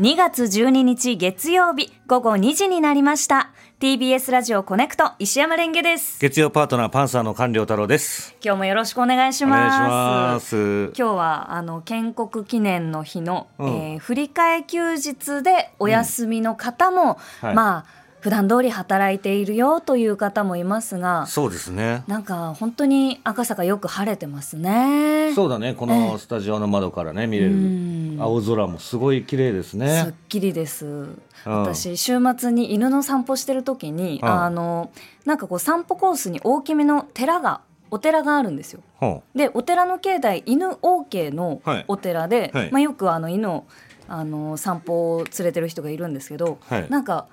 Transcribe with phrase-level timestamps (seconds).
[0.00, 3.52] 2月12日月曜日午後2時になりました。
[3.78, 6.18] TBS ラジオコネクト石山レンゲです。
[6.18, 8.34] 月曜パートナーパンサーの官僚太郎です。
[8.44, 10.86] 今日もよろしくお願いします。
[10.98, 13.68] 今日はあの建国記念の日の、うん。
[13.68, 17.54] えー振り替え休日でお休みの方も、はい。
[17.54, 22.04] まあ普段通り働いているよという方もいますがそうですね。
[22.06, 25.34] なんか本当に赤坂よく晴れてますね。
[25.34, 25.74] そうだね。
[25.74, 28.16] このスタジオの窓からね見れうん。
[28.16, 31.06] る青空もすごい綺麗ですすっねきりです。
[31.44, 34.26] 私週末に犬の散歩してる時に、うん。
[34.26, 34.90] あの
[35.26, 38.80] なんかこう散歩コースに大きめの寺がお寺があるんですよ。
[38.96, 41.84] ほでお寺の境内犬 OK のはい。
[41.88, 42.70] お寺で、はい。
[42.72, 43.64] まあ、よくあの犬を
[44.08, 46.86] あの散歩を連れてる人がいるんですけど、はい。
[46.88, 47.26] なんか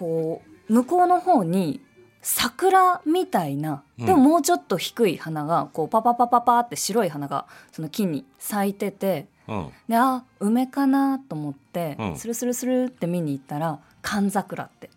[0.00, 1.82] こう向こうの方に
[2.22, 4.06] 桜みたいなうん。
[4.06, 9.26] でももうちょっと低い花がこうパパパパパって白い花がその木に咲いてて。
[9.46, 9.68] ううん。
[9.88, 12.16] であ梅かなと思って、うん。
[12.16, 14.88] スルスルスルって見に行ったら「寒桜」って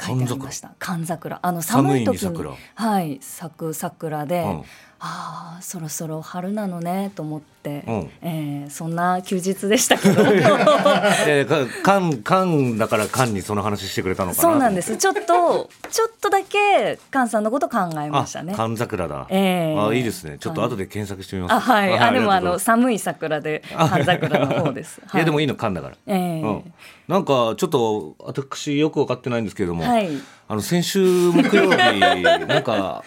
[0.00, 0.74] 書いてありました。
[0.78, 1.38] 寒桜。
[1.42, 4.62] あの寒い時にはい咲く桜で、うん
[4.98, 8.10] ああそろそろ春なのねと思って、うん。
[8.22, 10.22] えーそんな休日でしたけど。
[11.26, 14.42] えーか缶缶だから缶にその話してくれたのかな。
[14.42, 14.96] そうなんです。
[14.96, 18.54] ちょっとちょっとだけ菅さんのこと考えまあしたね。
[18.56, 19.26] 缶桜だ。
[19.30, 20.38] えーあいいですね。
[20.38, 21.52] ちょっと後で検索してみます。
[21.54, 25.00] あはい、あでもあの寒い桜で寒桜の方です。
[25.14, 25.96] いやでもいいいの缶だから。
[26.06, 26.72] えーうん。
[27.08, 30.10] なんかちょっと私よく分かってないんですけれどもはい。
[30.48, 31.76] あの先週木曜日
[32.22, 33.02] なんか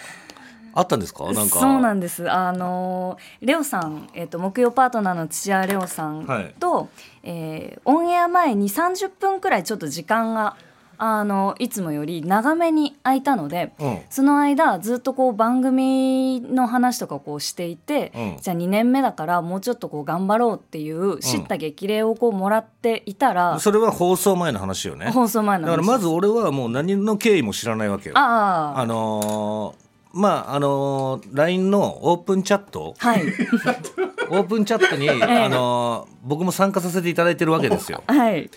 [0.73, 1.25] あったんですか？
[1.25, 1.59] なんか。
[1.59, 2.29] そうなんです。
[2.29, 6.25] あのレオさん、えっ、と木曜パートナーの土屋レオさん
[6.59, 6.89] と、
[7.23, 10.55] えーオンエア前に30分くらいちょっと時間が
[11.01, 13.71] あのいつもより長めに空いたので。
[13.79, 13.99] うん。
[14.09, 18.37] その間ずっとこう番組の話とかをこうしていて、うん。
[18.41, 25.09] じゃあ2年目だからもうちょっとこう頑張ろうっていう知った激励をこうもらっていたら、それは放送前の話よね。
[25.11, 25.71] 放送前の話。
[25.77, 28.17] だからまず俺はもう何の経緯も知らないわけよ。
[28.17, 28.79] ああ。
[28.81, 29.88] あのー
[30.19, 32.93] まああのー LINE のオープンチャット。
[32.97, 33.23] はい。
[34.29, 38.03] オープンチャットに、あのー僕も参加させていただいてるわけですよ。
[38.07, 38.49] はい。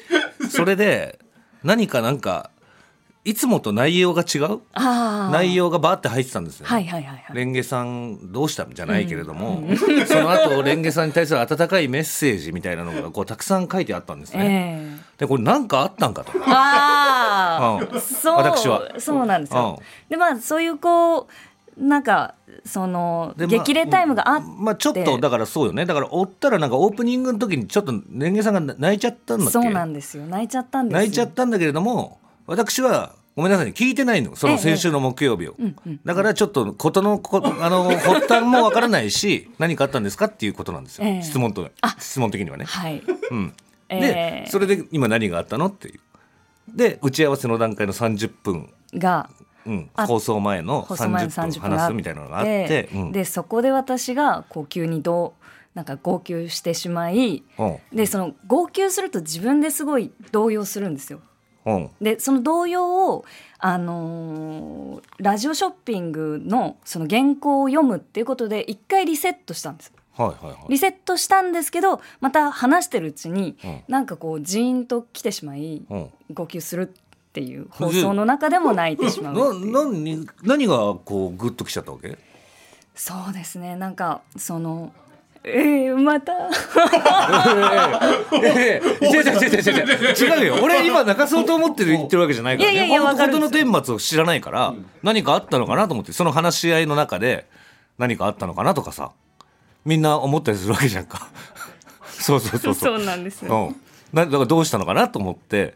[0.51, 1.19] それで
[1.63, 2.51] 何かなんか
[3.25, 4.59] いつもと内容が違う？
[5.31, 7.37] 内容がバーって入ってたんですよ、はいはいはいはい。
[7.37, 9.63] レンゲさんどうしたんじゃないけれども、
[10.09, 14.91] その後レンゲさんに対する温かいメッセージみたいなのがこうたくさん書いてあったんですね。
[14.91, 15.03] ええ。
[15.19, 16.33] でこれ何かあったんかと。
[16.45, 18.01] ああ、うん。
[18.01, 18.83] そう私は。
[18.99, 19.81] そうなんですよ。
[19.81, 21.27] うでまあそういうこう
[21.77, 22.35] なんか
[22.65, 25.87] その激励タイムがあって、まあちょっとだからそうよね。
[25.87, 29.53] だから追ったらなんかオープニングの時にちょっとレンゲさんが泣いちゃったんだっけ？
[29.53, 30.27] そうなんですよ。
[30.27, 30.99] 泣いちゃったんですよ。
[30.99, 33.73] 泣いちゃったんだけれども私はごめんなさいね。
[33.75, 34.37] 聞いてないの。
[34.37, 41.23] その先週の木曜日を、うんうんだからちょっと事のこ あの発端もわからないし何かあったんですかっていうことなんですよ、ええ。
[41.23, 42.67] 質問と質問的にはね。
[42.67, 43.03] はい。
[43.31, 43.55] うん、
[43.89, 46.01] えでえそれで今何があったのっていう。
[46.69, 49.29] で打ち合わせの段階の30分、が
[49.95, 53.13] 放送前の放送前の30 30分分話すみたいなのがあって、うん。
[53.13, 55.43] でそこで私がこう急にどう
[55.75, 57.79] なんか号泣してしまいうん。
[57.93, 61.21] でその号泣すると自分ですごい動揺するんですよ。
[61.65, 61.91] うん。
[62.01, 63.25] でその動揺を、
[63.59, 69.93] あのーラジオショッピングのその原稿を読むっていうことで一回リセットしたんです。
[70.17, 70.57] はいはいはい。
[70.69, 73.83] リセットしたんですけどまた話してるうちに、うん。
[73.89, 76.11] なんかこうジーンと来てしまい、うん。
[76.33, 82.19] 号泣するっていう放送の中でも泣いてしまう 何何がこうグッときちゃったわけ？
[82.95, 83.75] そうですね。
[83.77, 84.93] なんかその
[85.45, 86.33] えー、また？
[88.45, 90.15] ええ違う違う違う違う違う。
[90.15, 90.63] 違うよ。
[90.63, 92.75] 俺今泣かそうと思ってる言ってるわけじゃないからね。
[92.75, 97.47] いやいやいや本当の顛末を知らないから何かあったのかなと思ってその話し合いの中で
[97.99, 99.11] 何かあったのかなとかさ
[99.85, 101.29] みんな思ったりするわけじゃんか。
[102.07, 102.99] そうそうそうそう。
[102.99, 103.77] そうなんですよ、うん、
[104.13, 105.75] なだからどうしたのかなと思って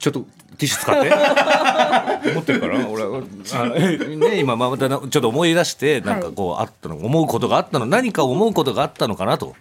[0.00, 3.22] ちょっとティッシュ使って 思ってるから俺は
[3.54, 9.54] あね今またなちょっと思い出してなんかこうあったの思うことがあったの何か思うことがあったのかなと。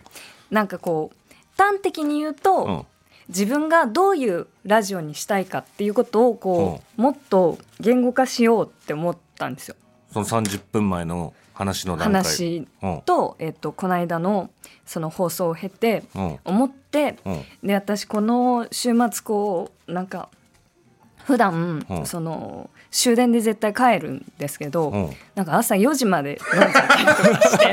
[0.49, 2.85] なんかこう端的に言うと、うん
[3.29, 9.75] 自分がどういうラジオにしたいかっていうことをこう、もっと言語化しようって思ったんですよ。
[10.11, 12.23] その30分前の話の段階。
[12.23, 13.01] 話うん。
[13.01, 14.49] と、えっと、この間の
[14.85, 16.39] その放送を経てうん。
[16.45, 17.67] 思って、うん。
[17.67, 20.29] で私この週末こうなんか
[21.25, 22.05] 普段、うん。
[22.05, 25.09] その終電で絶対帰るんですけど、うん。
[25.35, 27.65] なんか朝4時まで飲んじゃったりとかして。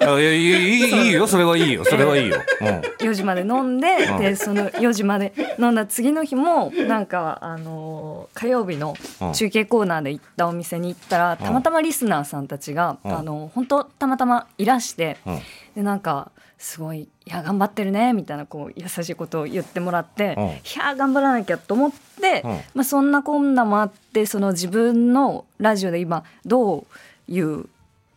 [0.00, 1.84] いやいやいいいよそれはいいよ。
[1.84, 2.36] それはいいよ。
[2.60, 2.66] うん。
[3.08, 4.18] 4時まで飲んで,、うん。
[4.18, 9.32] でその4時まで飲んだ次の日もなんかあの火曜日のうん。
[9.32, 13.18] 中継コーナーで行ったお店に行ったら、たまたまリスナーさんたちが、うん。
[13.18, 15.40] あの本当たまたまいらして、うん。
[15.76, 20.36] でなんかすごい「いいや頑張ってるねみたいなこう優しいことを言ってもらって、
[20.74, 22.50] いや頑張らなきゃと思って、うん。
[22.74, 27.66] まあ、そんなこんなもあってその自分のラジオで今どういう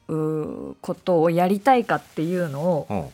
[0.07, 2.98] ことをやりたいかっていうのをうん。
[2.98, 3.12] も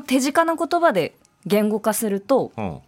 [0.00, 1.14] う手近な言葉で
[1.46, 2.78] 言語化すると、うん。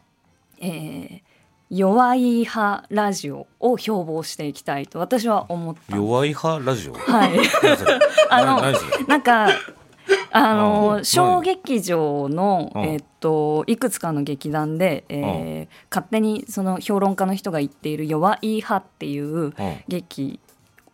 [0.60, 1.28] えー
[1.70, 5.96] 弱い派ラジオを標榜していきたいと私は思った。
[5.96, 6.94] 弱い派ラジオ？
[6.94, 7.38] はい、
[8.31, 8.62] あの
[9.06, 9.50] なんか
[10.32, 12.82] あうのん小劇場の、うん。
[12.82, 19.52] えっといくつかの劇団で、えー勝手にその評論家の人が言っている「弱い派」っていううん。
[19.88, 20.38] 劇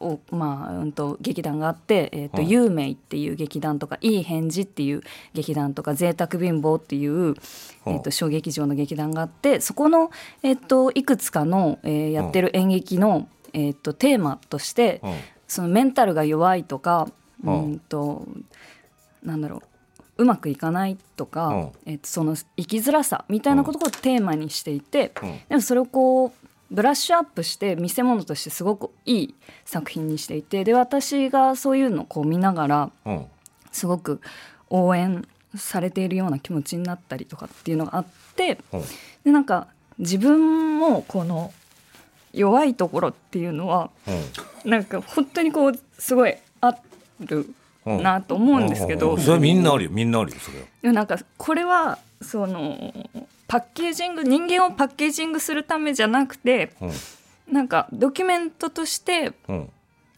[0.00, 2.48] を、まあうん、と劇団があって「えっとうん。
[2.48, 5.02] 有名」っていう劇団とか「いい返事」っていう
[5.32, 7.36] 劇団とか「贅沢貧乏」っていう、うん。
[7.86, 10.10] えっと小劇場の劇団があってそこの、
[10.42, 15.14] えっといくつかの、えーやってる演劇の、えっとテーマとして、うん。
[15.46, 17.06] そのメンタルが弱いとか、
[17.44, 18.26] ううんんと
[19.24, 19.62] なんだろう
[20.16, 21.72] うまくいかないとか、うん。
[21.86, 25.38] えっとその生きづらさみたいなことをテーマにしていて、うん。
[25.48, 26.32] でもそれをこう
[26.70, 29.34] ブラッシュアップして見せ物としてすごくいい
[29.64, 33.26] 作品にしていてで私がそういうのをこう見ながらうん。
[33.72, 34.20] すごく
[34.70, 35.26] 応援
[35.56, 38.04] されているような気持ちになったりとかっていうのがあっ
[38.36, 38.82] てうん。
[39.24, 39.66] でなんか
[39.98, 41.52] 自分もこの
[42.32, 43.90] 弱いところっていうのは
[44.64, 46.76] なんか本当にこうすごいあ
[47.20, 49.90] るうんなと思うんですけど、うんそれはみんなあるよ。
[49.90, 50.64] みんなあるよそれは。
[50.82, 52.92] でもなんかこれはその
[53.46, 56.90] パッケージング人間をパッケージングするためじゃなくてうん。
[57.54, 59.70] なんかドキュメントとしてうん。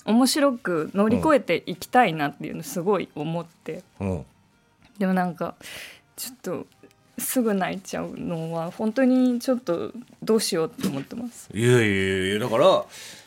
[0.07, 4.27] 面白く乗り越えていきたいなっていうのすごい思って、うん。
[4.99, 5.57] でもなんか
[6.15, 6.67] ちょっと
[7.19, 9.93] すぐ泣いちゃうのは本当にちょっと
[10.23, 11.51] どうしようって思ってます。
[11.53, 12.85] いやいやいやだから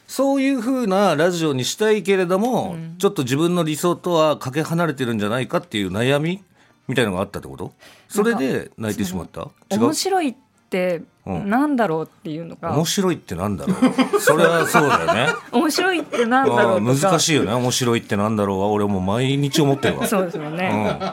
[0.09, 2.95] そういう風なラジオにしたいけれども、うん。
[2.97, 6.43] ちょっと自分の理想とはかけ離れてるんじゃないかっていう悩み
[6.87, 7.73] みたいのがあったってこと？
[8.07, 9.49] それで泣いてしまった？
[9.69, 10.35] 面白いっ
[10.71, 11.47] てうん。
[11.47, 13.75] なんだろうっていうのが、面白いってなんだろ
[14.17, 14.19] う？
[14.19, 15.27] それはそうだよね。
[15.53, 17.53] 面白いってなんだろう難しいよね。
[17.53, 20.07] 面白いってなんだろうは俺もう毎日思ってるわ。
[20.07, 21.05] そうですよね、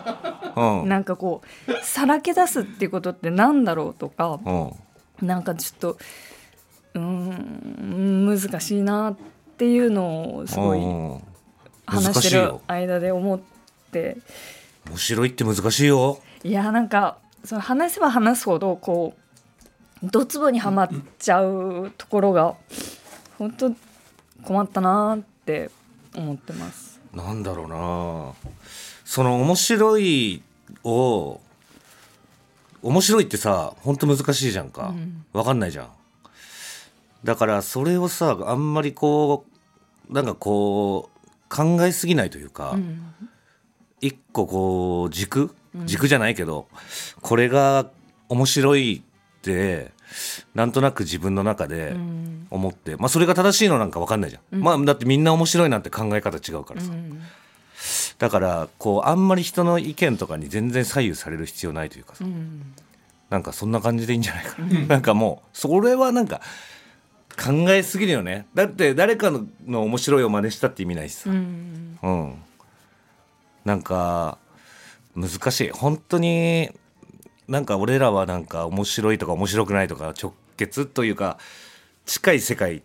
[0.56, 0.80] うん。
[0.80, 0.88] うん。
[0.88, 4.40] なんかこうさらけ出すっていうことってなんだろうとか。
[4.42, 4.72] うん。
[5.20, 5.98] なんかちょっと
[6.98, 9.16] うーん難しいなっ
[9.56, 10.80] ていうのをすごい
[11.86, 13.40] 話してる間で思っ
[13.92, 14.18] て。
[14.88, 16.20] 面白いって難しいよ。
[16.44, 19.14] いやなんかその話せば話すほどこ
[20.02, 22.54] うドツボにはまっちゃうところが
[23.38, 23.72] 本当
[24.44, 25.70] 困ったなって
[26.14, 27.00] 思ってます。
[27.12, 28.32] なんだろうな。
[29.04, 30.42] その面白い
[30.84, 31.40] を
[32.82, 35.24] 面白いってさ本当難しいじゃんか、うん。
[35.32, 35.88] わかんないじゃん
[37.26, 39.44] だからそれをさあんまりこ
[40.08, 43.02] うなんかこう考えすぎないというか、うん。
[44.00, 45.54] 一個こう軸？
[45.74, 45.86] うん。
[45.86, 46.68] 軸じゃないけど、
[47.20, 47.90] これが
[48.28, 49.90] 面白いって
[50.54, 52.46] なんとなく自分の中でうん。
[52.48, 54.62] 思って、まあそれが正しいのなんか分かんないじゃん、うん。
[54.62, 57.20] まあだってみんな面白いなんて考え方違うからさ、うん。
[58.18, 62.72] だからこうあんまり人の意見とかに全然左右される必要ないというかさ、うん。
[63.30, 66.40] なんかそんな感じでいいんじゃないかな、なんかもうそれはなんか
[67.36, 68.46] 考えすぎるよね。
[68.54, 71.98] だって誰かのの面白いを真似したって意味ないしさ、うん。
[72.02, 72.34] うん、
[73.64, 74.38] なんか
[75.14, 75.70] 難しい。
[75.70, 76.70] 本当に
[77.48, 81.38] なんか俺らはなんか面白いとか面白くないとか直結というか
[82.06, 82.82] 近い世界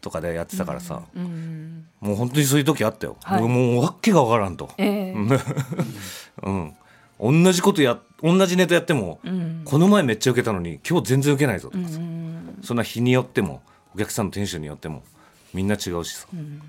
[0.00, 1.86] とかでやってたからさ、うん。
[2.00, 3.42] もう本当にそういう時あったよ、はい。
[3.42, 5.14] もうわけがわからんと、ええ。
[6.42, 6.74] うん、
[7.20, 9.62] 同じことや同じネタやっても、うん。
[9.64, 12.58] この前めっちゃ受けたのに今日全然受けないぞとうかさ、ん。
[12.62, 13.62] そんな日によっても
[13.98, 15.02] お客さんのテンションによっても
[15.52, 16.62] みんな違うしさ、ん。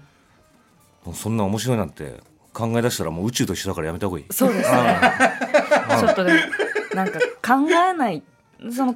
[1.06, 2.16] もうそんな面白いなんて
[2.54, 4.26] 考え出したらもう宇宙と一緒だからやめた方がいい。
[4.32, 5.00] そうですね。
[6.00, 6.40] ちょっとでも
[6.96, 8.24] なんか考えない
[8.74, 8.96] その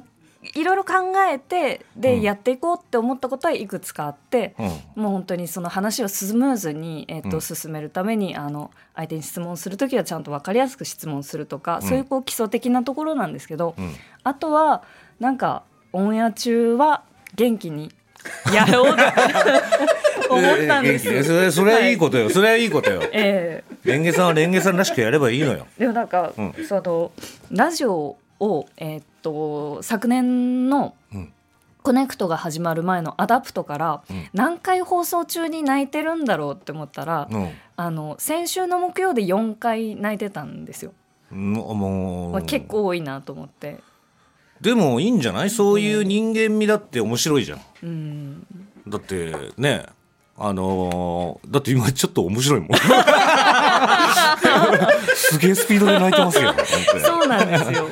[0.52, 0.94] いろいろ考
[1.32, 2.22] えてで、うん。
[2.22, 4.64] やっていこうって思ったことはいくつかあって、う
[4.98, 5.02] ん。
[5.02, 7.40] もう本当にその話をスムーズに、えっとうん。
[7.40, 11.82] 進めるためにあの相手に質問する時はちゃんと分かりやすく質問するとか、ん。
[11.82, 13.94] そういうこう基礎的なところなんですけど、うん。
[14.24, 14.82] あとは
[15.20, 15.62] なんか
[15.92, 17.04] オンエア中は
[17.36, 17.92] 元気に
[18.52, 18.96] やろう
[20.30, 21.24] 思ったんです。
[21.24, 23.00] それそれはいいことよ、それはいいことよ。
[23.12, 23.74] ええ。
[23.84, 25.66] レンゲさんはレンゲさんらしくやればいいのよ。
[25.78, 26.54] でもなんか、うん。
[26.66, 27.10] その
[27.50, 31.30] ラジオを、えーっと昨年のうん。
[31.82, 34.24] こねくとが始まる前のアダプトから、うん。
[34.32, 37.50] 何回放送中に泣いてるんだろうって思ったら、うん。
[37.76, 40.92] あの先週の木曜で4回泣いてたんですよ、
[41.30, 42.32] ももう。
[42.32, 43.80] まあ、結構多いなと思って。
[44.62, 45.50] でもいいんじゃない？
[45.50, 48.46] そういう人間味だって面白いじゃんうん。
[48.88, 49.86] だってね
[50.36, 52.70] あのーだって今ちょっと面白いもん。
[55.14, 56.54] すげえスピードで泣いてますよ
[57.04, 57.88] そうなんですよ。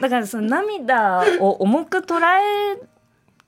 [0.00, 2.78] だからその涙を重く捉え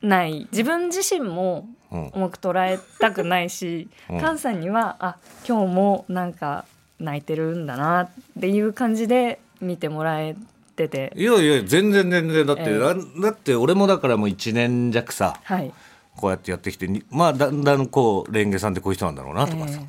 [0.02, 5.16] ない自分自身も重く捉えたくないし、うん、菅さんにはあ
[5.48, 6.66] 今日もなんか
[6.98, 8.10] 泣いてるんだなっ
[8.40, 10.36] ていう感じで見てもらえ
[10.76, 11.12] てて。
[11.16, 15.73] いやいや全然全然だって、えー、だって俺もだからもう1年弱さ、はい、
[16.16, 19.87] こうやってやってきてまあだんだんこうレンゲさんってこういう人なんだろうなとかさ、えー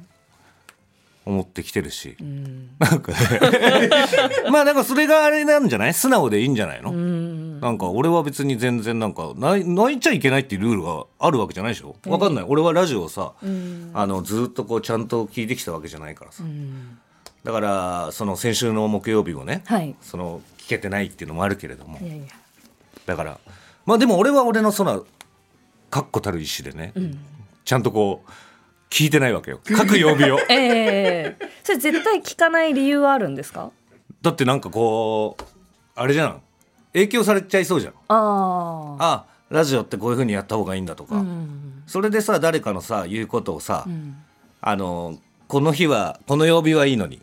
[1.27, 3.17] 思ってきてるし、うん、なんかね。
[4.49, 5.93] まあなんかそれがあれなんじゃない？
[5.93, 9.65] 素直でいいんじゃないの、うん、なんか俺は別に全然なんか泣
[9.97, 11.97] いちゃいけないっていうルールがあるわけじゃないでしょ？
[12.07, 16.43] わかんない、俺はラジオをさ、うん、あのずっとこうちゃんと聞いてきたわけじゃないからさ、
[17.43, 21.99] だからその先週の木曜日もね、はい、その聞けてないっていうのもあるけれども。
[23.05, 23.39] だから
[23.85, 25.05] まあでも俺は俺のその
[25.89, 26.93] 確固たる意志でね、
[27.63, 28.29] ちゃんとこう
[28.89, 29.61] 聞いてないわけよ。
[29.63, 30.39] 各曜日を。
[30.49, 33.71] ええー、それ絶対聞かない理由はあるんですか？
[34.21, 35.43] だってなんかこう
[35.95, 36.41] あれじゃん。
[36.93, 37.93] 影響されちゃいそうじゃん。
[38.07, 44.17] ああラジオってこういうふうにやった方がいいんだとか、うん、それでさ誰かのさ言うことをさ、うん、
[44.59, 45.15] あの
[45.47, 47.21] この日はこの曜日はいいのに、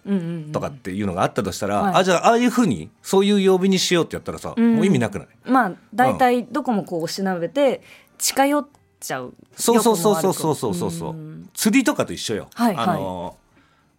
[0.52, 5.28] とかっていうのがあったとしたら、はい、あじゃあああいうふうにそういう曜日にしようってやったらさ、うん、もう意味なくない？
[5.44, 7.82] まあ大体どこもこう調べて
[8.18, 9.34] 近寄ってちゃう。
[9.54, 10.90] そうそうそうそうそうそうそう。
[10.90, 11.16] そう
[11.52, 13.36] 釣りとかと一緒よ、はいはい、あの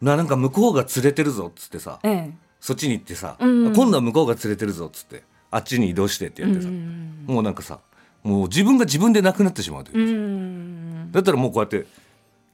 [0.02, 7.82] ななんか向こうが釣れてるぞっつってさ、ええ、そっちに行ってさ、うんうん、今度は向こうが釣れてるぞっつってあっちに移動してってやってさ、うんうん、もうなんかさ
[8.24, 11.86] もう自分が自分でなくなってしまうというかさ、うん、だったらもうこうやって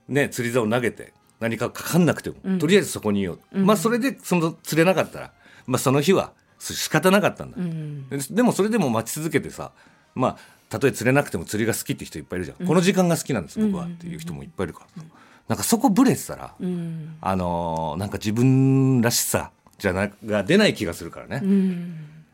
[0.09, 5.31] ね釣り竿投げて何かかかんなくても、うん、とりあえずそこにいよう、うん、まあそれでその釣れなかったら、
[5.67, 9.71] まあ、その日は仕方なかったんだ、うん、でもそれでも待ち続けてさ
[10.15, 10.38] まあ
[10.69, 13.86] たとえ釣れなくても釣りが好きって人いっぱいいるじゃん、うん、この時間が好きなんです僕は。
[13.86, 15.12] っていう人もいっぱいいるから、うん、
[15.50, 21.43] なんかそこブレてたら、うん、あのー、なんか自分らしさじゃなが出ない気がするからね、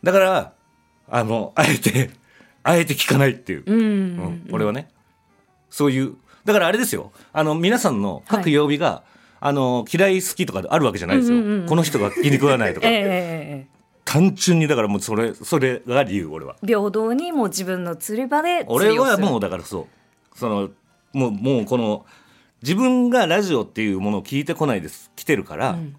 [0.04, 0.54] だから
[1.10, 2.12] あのあえて
[2.68, 4.48] あえて聞かないっていう、うん。
[4.52, 4.90] 俺はね。
[5.70, 6.16] そういう
[6.48, 7.12] だからあれですよ。
[7.34, 13.68] あの皆さんの各曜日が、はいあの嫌い好きとかあるわけじゃないですよ、うんうんうん、この人が気に食わないとか、 え
[14.04, 16.56] 単純にだからもうそれそれが理由俺は。
[16.66, 20.38] 平等にもう自分の釣り場で俺はもうだからそう。
[20.38, 20.70] その
[21.13, 22.06] もうもうこの
[22.63, 25.12] 自分がラジオっていうものを聞いてこないです。
[25.16, 25.96] 来てるから、うん、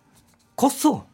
[0.57, 1.05] こそ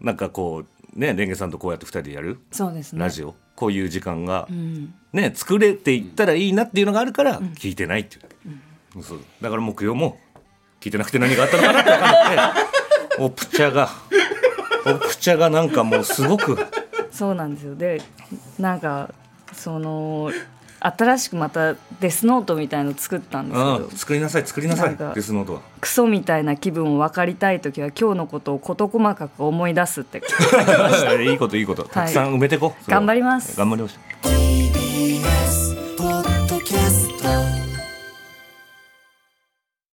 [0.00, 0.64] なんかこ
[0.96, 3.34] うねレンゲさんとこうやって2人でやるそうです、ね、ラジオ。
[3.54, 8.62] こういう時間が、うん、ね作れていったらいいなっていうのがあるから聞いてないっていう、うん、
[9.02, 9.20] そう。
[9.40, 10.18] だから木曜も
[10.80, 13.88] 聞いてなくて何があったのかなって分かっておプチャが。
[14.86, 16.58] おく茶がなんかもうすごく
[17.10, 17.74] そうなんですよ。
[17.74, 18.00] で
[18.58, 19.12] なんか
[19.52, 20.32] その
[20.80, 25.60] 新しくまたデスノートみたいの作ったんですけど作りなさい作りなさいデスノートは。
[25.80, 30.22] クソみたいな気分を分かりたい時は今日のことを事細かく思い出すって
[31.22, 31.84] いいこといいこと。
[31.84, 33.58] たくさん埋めてこう、頑張ります。
[33.58, 34.09] 頑張りましょう